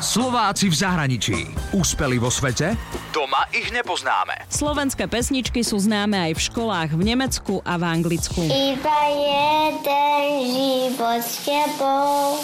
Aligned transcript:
Slováci 0.00 0.72
v 0.72 0.76
zahraničí. 0.80 1.38
Úspeli 1.76 2.16
vo 2.16 2.32
svete? 2.32 2.72
Doma 3.12 3.44
ich 3.52 3.68
nepoznáme. 3.68 4.48
Slovenské 4.48 5.04
pesničky 5.04 5.60
sú 5.60 5.76
známe 5.76 6.16
aj 6.16 6.32
v 6.34 6.40
školách 6.40 6.90
v 6.96 7.02
Nemecku 7.04 7.60
a 7.68 7.76
v 7.76 7.84
Anglicku. 7.84 8.40
Iba 8.48 9.00
jeden 9.12 10.24
život 10.56 11.20
s 11.20 11.44
tebou 11.44 12.40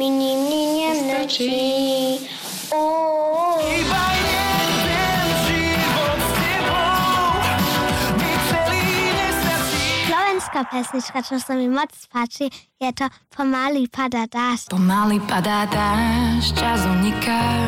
mi 0.00 0.08
nikdy 0.08 0.60
nemlčí. 0.80 1.60
Iba 2.72 4.04
jeden 4.16 4.33
Slovenská 10.54 10.70
pesnička, 10.70 11.18
čo 11.26 11.34
sa 11.42 11.58
mi 11.58 11.66
moc 11.66 11.90
páči, 12.14 12.46
je 12.78 12.90
to 12.94 13.10
Pomaly 13.34 13.90
pada 13.90 14.22
dáš. 14.30 14.70
Pomaly 14.70 15.18
padá 15.26 15.66
dáš, 15.66 16.54
čas 16.54 16.86
uniká, 16.86 17.66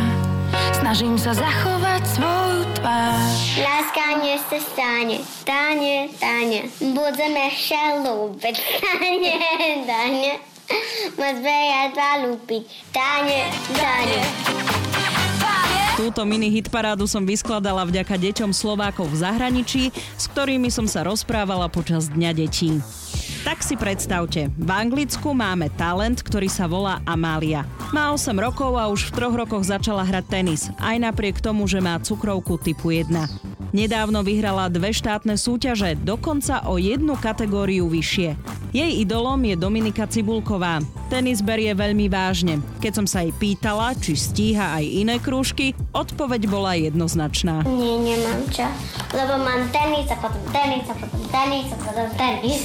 snažím 0.70 1.18
sa 1.18 1.34
zachovať 1.34 2.06
svoju 2.06 2.62
tvár. 2.78 3.26
Láska 3.58 4.22
nie 4.22 4.38
sa 4.38 4.58
stane, 4.62 5.18
stane, 5.18 6.14
stane. 6.14 6.70
Budeme 6.94 7.50
sa 7.58 8.06
ľúbiť, 8.06 8.54
stane, 8.54 9.34
stane. 9.82 10.32
Moc 11.18 11.36
veľa 11.42 11.82
zalúbiť, 11.90 12.62
stane, 12.70 13.50
stane. 13.66 14.65
Túto 15.96 16.28
mini 16.28 16.52
hitparádu 16.52 17.08
som 17.08 17.24
vyskladala 17.24 17.80
vďaka 17.88 18.20
deťom 18.20 18.52
Slovákov 18.52 19.16
v 19.16 19.24
zahraničí, 19.24 19.82
s 19.96 20.28
ktorými 20.28 20.68
som 20.68 20.84
sa 20.84 21.00
rozprávala 21.00 21.72
počas 21.72 22.12
Dňa 22.12 22.36
detí. 22.36 22.84
Tak 23.48 23.64
si 23.64 23.80
predstavte, 23.80 24.52
v 24.52 24.70
Anglicku 24.70 25.32
máme 25.32 25.72
talent, 25.80 26.20
ktorý 26.20 26.52
sa 26.52 26.68
volá 26.68 27.00
Amália. 27.08 27.64
Má 27.96 28.12
8 28.12 28.28
rokov 28.36 28.76
a 28.76 28.92
už 28.92 29.08
v 29.08 29.14
troch 29.16 29.32
rokoch 29.40 29.64
začala 29.64 30.04
hrať 30.04 30.24
tenis, 30.28 30.68
aj 30.84 31.00
napriek 31.00 31.40
tomu, 31.40 31.64
že 31.64 31.80
má 31.80 31.96
cukrovku 31.96 32.60
typu 32.60 32.92
1. 32.92 33.55
Nedávno 33.76 34.24
vyhrala 34.24 34.72
dve 34.72 34.88
štátne 34.88 35.36
súťaže, 35.36 36.00
dokonca 36.00 36.64
o 36.64 36.80
jednu 36.80 37.12
kategóriu 37.20 37.84
vyššie. 37.92 38.32
Jej 38.72 39.04
idolom 39.04 39.36
je 39.44 39.52
Dominika 39.52 40.08
Cibulková. 40.08 40.80
Tenis 41.12 41.44
berie 41.44 41.76
veľmi 41.76 42.08
vážne. 42.08 42.64
Keď 42.80 42.92
som 42.96 43.04
sa 43.04 43.20
jej 43.20 43.36
pýtala, 43.36 43.92
či 44.00 44.16
stíha 44.16 44.80
aj 44.80 44.84
iné 45.04 45.20
krúžky, 45.20 45.76
odpoveď 45.92 46.48
bola 46.48 46.72
jednoznačná. 46.72 47.68
Nie, 47.68 48.00
nemám 48.00 48.48
čo. 48.48 48.64
Lebo 49.12 49.44
mám 49.44 49.68
tenis 49.68 50.08
a 50.08 50.16
potom 50.24 50.40
tenis 50.56 50.88
a 50.88 50.94
potom 50.96 51.22
tenis 51.28 51.68
a 51.68 51.76
potom 51.76 52.08
tenis. 52.16 52.60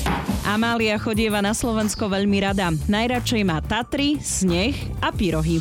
Amália 0.48 0.96
chodieva 0.96 1.44
na 1.44 1.52
Slovensko 1.52 2.08
veľmi 2.08 2.40
rada. 2.40 2.72
Najradšej 2.88 3.44
má 3.44 3.60
Tatry, 3.60 4.16
sneh 4.24 4.80
a 5.04 5.12
pyrohy. 5.12 5.60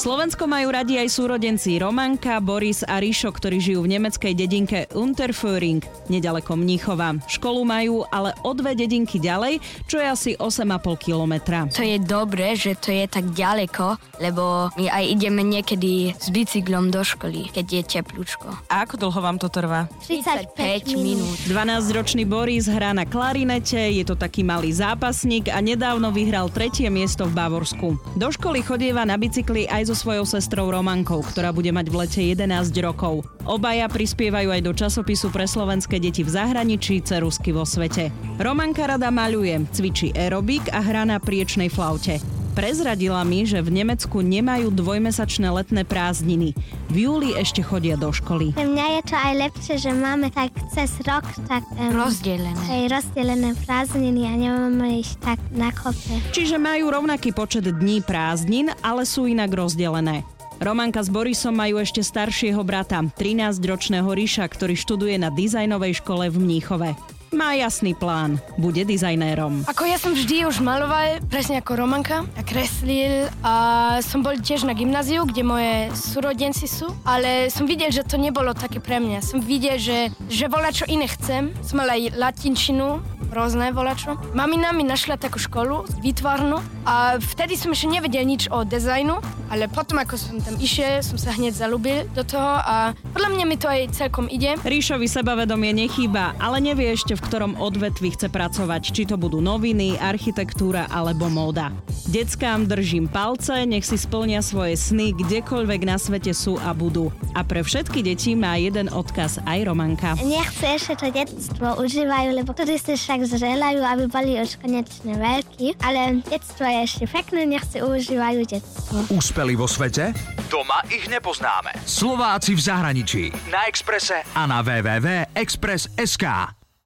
Slovensko 0.00 0.48
majú 0.48 0.72
radi 0.72 0.96
aj 0.96 1.12
súrodenci 1.12 1.76
Romanka, 1.76 2.40
Boris 2.40 2.80
a 2.88 3.04
Ríšo, 3.04 3.28
ktorí 3.36 3.60
žijú 3.60 3.84
v 3.84 4.00
nemeckej 4.00 4.32
dedinke 4.32 4.88
Unterföhring, 4.96 5.84
nedaleko 6.08 6.56
Mníchova. 6.56 7.20
Školu 7.28 7.68
majú 7.68 8.08
ale 8.08 8.32
o 8.40 8.56
dve 8.56 8.72
dedinky 8.72 9.20
ďalej, 9.20 9.60
čo 9.84 10.00
je 10.00 10.08
asi 10.08 10.30
8,5 10.40 11.04
kilometra. 11.04 11.68
To 11.76 11.84
je 11.84 12.00
dobré, 12.00 12.56
že 12.56 12.80
to 12.80 12.96
je 12.96 13.04
tak 13.12 13.28
ďaleko, 13.36 14.00
lebo 14.24 14.72
my 14.80 14.88
aj 14.88 15.04
ideme 15.04 15.44
niekedy 15.44 16.16
s 16.16 16.32
bicyklom 16.32 16.88
do 16.88 17.04
školy, 17.04 17.52
keď 17.52 17.66
je 17.68 18.00
teplúčko. 18.00 18.56
A 18.72 18.88
ako 18.88 19.04
dlho 19.04 19.20
vám 19.20 19.36
to 19.36 19.52
trvá? 19.52 19.84
35 20.08 20.96
minút. 20.96 21.36
12-ročný 21.44 22.24
Boris 22.24 22.72
hrá 22.72 22.96
na 22.96 23.04
klarinete, 23.04 23.76
je 23.76 24.08
to 24.08 24.16
taký 24.16 24.48
malý 24.48 24.72
zápasník 24.72 25.52
a 25.52 25.60
nedávno 25.60 26.08
vyhral 26.08 26.48
tretie 26.48 26.88
miesto 26.88 27.28
v 27.28 27.36
Bavorsku. 27.36 28.00
Do 28.16 28.32
školy 28.32 28.64
chodieva 28.64 29.04
na 29.04 29.20
bicykli 29.20 29.68
aj 29.68 29.89
so 29.90 30.06
svojou 30.06 30.22
sestrou 30.22 30.70
Romankou, 30.70 31.18
ktorá 31.18 31.50
bude 31.50 31.74
mať 31.74 31.90
v 31.90 31.98
lete 31.98 32.22
11 32.22 32.70
rokov. 32.78 33.26
Obaja 33.42 33.90
prispievajú 33.90 34.54
aj 34.54 34.62
do 34.62 34.70
časopisu 34.70 35.34
pre 35.34 35.50
slovenské 35.50 35.98
deti 35.98 36.22
v 36.22 36.30
zahraničí 36.30 37.02
Cerusky 37.02 37.50
vo 37.50 37.66
svete. 37.66 38.14
Romanka 38.38 38.86
rada 38.86 39.10
maľuje, 39.10 39.66
cvičí 39.74 40.14
aerobik 40.14 40.70
a 40.70 40.78
hrá 40.78 41.02
na 41.02 41.18
priečnej 41.18 41.74
flaute. 41.74 42.22
Prezradila 42.50 43.22
mi, 43.22 43.46
že 43.46 43.62
v 43.62 43.70
Nemecku 43.70 44.20
nemajú 44.20 44.74
dvojmesačné 44.74 45.48
letné 45.54 45.86
prázdniny. 45.86 46.52
V 46.90 46.96
júli 47.06 47.30
ešte 47.38 47.62
chodia 47.62 47.94
do 47.94 48.10
školy. 48.10 48.52
Pre 48.58 48.66
mňa 48.66 48.86
je 48.98 49.02
to 49.06 49.16
aj 49.16 49.34
lepšie, 49.48 49.74
že 49.78 49.90
máme 49.94 50.28
tak 50.34 50.50
cez 50.74 50.90
rok 51.06 51.22
tak 51.46 51.62
um, 51.78 51.94
Rozdelené. 51.94 52.58
aj 52.66 52.84
rozdelené 52.90 53.50
prázdniny 53.64 54.22
a 54.26 54.34
nemáme 54.34 54.98
ich 54.98 55.14
tak 55.22 55.38
na 55.54 55.70
kope. 55.70 56.18
Čiže 56.34 56.58
majú 56.58 56.90
rovnaký 56.90 57.30
počet 57.30 57.70
dní 57.70 58.02
prázdnin, 58.02 58.74
ale 58.82 59.06
sú 59.06 59.30
inak 59.30 59.54
rozdelené. 59.54 60.26
Romanka 60.60 61.00
s 61.00 61.08
Borisom 61.08 61.56
majú 61.56 61.80
ešte 61.80 62.04
staršieho 62.04 62.60
brata, 62.60 63.00
13-ročného 63.00 64.04
Ríša, 64.12 64.44
ktorý 64.44 64.76
študuje 64.76 65.16
na 65.16 65.32
dizajnovej 65.32 66.04
škole 66.04 66.28
v 66.28 66.36
Mníchove. 66.36 66.92
Má 67.30 67.54
jasný 67.54 67.94
plán, 67.94 68.42
bude 68.58 68.82
dizajnérom. 68.82 69.62
Ako 69.70 69.86
ja 69.86 70.02
som 70.02 70.18
vždy 70.18 70.50
už 70.50 70.58
maloval, 70.66 71.22
presne 71.30 71.62
ako 71.62 71.78
Romanka, 71.78 72.26
a 72.34 72.42
kreslil 72.42 73.30
a 73.46 73.54
som 74.02 74.18
bol 74.18 74.34
tiež 74.34 74.66
na 74.66 74.74
gymnáziu, 74.74 75.22
kde 75.22 75.46
moje 75.46 75.94
súrodenci 75.94 76.66
sú, 76.66 76.90
ale 77.06 77.46
som 77.46 77.70
videl, 77.70 77.94
že 77.94 78.02
to 78.02 78.18
nebolo 78.18 78.50
také 78.50 78.82
pre 78.82 78.98
mňa. 78.98 79.22
Som 79.22 79.38
videl, 79.46 79.78
že, 79.78 80.10
že 80.26 80.50
voľa 80.50 80.74
čo 80.74 80.84
iné 80.90 81.06
chcem. 81.06 81.54
Som 81.62 81.78
mal 81.78 81.94
aj 81.94 82.18
latinčinu, 82.18 82.98
rôzne 83.30 83.70
volačo. 83.70 84.18
Mamina 84.34 84.74
mi 84.74 84.82
našla 84.82 85.16
takú 85.16 85.38
školu, 85.38 85.86
výtvarnú 86.02 86.58
a 86.84 87.16
vtedy 87.16 87.54
som 87.54 87.70
ešte 87.70 87.88
nevedel 87.88 88.26
nič 88.26 88.50
o 88.50 88.66
dizajnu, 88.66 89.22
ale 89.50 89.70
potom 89.70 90.02
ako 90.02 90.14
som 90.18 90.36
tam 90.42 90.58
išiel, 90.58 91.02
som 91.02 91.18
sa 91.18 91.34
hneď 91.34 91.54
zalúbil 91.54 92.06
do 92.14 92.22
toho 92.26 92.58
a 92.60 92.92
podľa 93.14 93.30
mňa 93.34 93.44
mi 93.46 93.56
to 93.58 93.66
aj 93.70 93.90
celkom 93.94 94.26
ide. 94.30 94.58
Ríšovi 94.62 95.06
sebavedomie 95.06 95.74
nechýba, 95.74 96.34
ale 96.38 96.58
nevie 96.62 96.90
ešte 96.94 97.14
v 97.14 97.24
ktorom 97.24 97.58
odvetvi 97.58 98.14
chce 98.14 98.30
pracovať, 98.30 98.82
či 98.90 99.02
to 99.06 99.14
budú 99.14 99.38
noviny, 99.38 99.98
architektúra 99.98 100.90
alebo 100.90 101.30
móda. 101.30 101.70
Deckám 102.10 102.66
držím 102.66 103.06
palce, 103.06 103.62
nech 103.66 103.86
si 103.86 103.94
splnia 103.94 104.42
svoje 104.42 104.74
sny 104.74 105.14
kdekoľvek 105.14 105.80
na 105.86 105.94
svete 105.94 106.34
sú 106.34 106.58
a 106.58 106.74
budú. 106.74 107.14
A 107.38 107.46
pre 107.46 107.62
všetky 107.62 108.02
deti 108.02 108.34
má 108.34 108.58
jeden 108.58 108.90
odkaz 108.90 109.38
aj 109.46 109.58
Romanka. 109.66 110.18
Nechce 110.18 110.74
ešte 110.74 110.94
to 110.98 111.06
detstvo 111.14 111.78
užívajú, 111.78 112.34
lebo 112.34 112.50
vtedy 112.50 112.78
si 112.78 112.98
však 112.98 113.19
zželajú, 113.24 113.80
aby 113.80 114.04
boli 114.06 114.36
už 114.38 114.60
konečne 114.60 115.16
veľkí, 115.16 115.80
ale 115.80 116.20
detstvo 116.28 116.68
je 116.68 116.78
ešte 116.84 117.04
pekné, 117.08 117.48
nech 117.48 117.64
si 117.66 117.80
užívajú 117.80 118.40
detstvo. 118.44 118.96
Úspeli 119.10 119.56
vo 119.56 119.64
svete? 119.64 120.12
Doma 120.52 120.84
ich 120.92 121.08
nepoznáme. 121.08 121.72
Slováci 121.88 122.54
v 122.54 122.60
zahraničí. 122.60 123.22
Na 123.48 123.64
Exprese 123.66 124.22
a 124.36 124.44
na 124.44 124.60
www.express.sk. 124.60 126.59